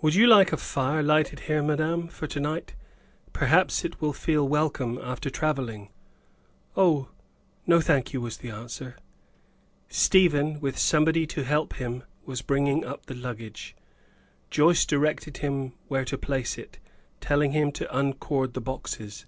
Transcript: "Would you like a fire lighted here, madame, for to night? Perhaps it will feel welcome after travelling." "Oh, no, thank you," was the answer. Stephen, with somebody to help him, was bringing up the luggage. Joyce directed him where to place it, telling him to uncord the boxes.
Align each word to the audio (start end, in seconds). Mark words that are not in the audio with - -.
"Would 0.00 0.16
you 0.16 0.26
like 0.26 0.52
a 0.52 0.56
fire 0.56 1.04
lighted 1.04 1.38
here, 1.46 1.62
madame, 1.62 2.08
for 2.08 2.26
to 2.26 2.40
night? 2.40 2.74
Perhaps 3.32 3.84
it 3.84 4.00
will 4.00 4.12
feel 4.12 4.48
welcome 4.48 4.98
after 5.00 5.30
travelling." 5.30 5.90
"Oh, 6.76 7.10
no, 7.64 7.80
thank 7.80 8.12
you," 8.12 8.20
was 8.20 8.38
the 8.38 8.50
answer. 8.50 8.96
Stephen, 9.88 10.58
with 10.58 10.76
somebody 10.76 11.28
to 11.28 11.44
help 11.44 11.74
him, 11.74 12.02
was 12.26 12.42
bringing 12.42 12.84
up 12.84 13.06
the 13.06 13.14
luggage. 13.14 13.76
Joyce 14.50 14.84
directed 14.84 15.36
him 15.36 15.74
where 15.86 16.04
to 16.06 16.18
place 16.18 16.58
it, 16.58 16.80
telling 17.20 17.52
him 17.52 17.70
to 17.70 17.96
uncord 17.96 18.54
the 18.54 18.60
boxes. 18.60 19.26